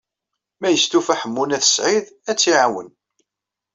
[0.59, 2.89] Ma yestufa Ḥemmu n At Sɛid, ad tt-iɛawen.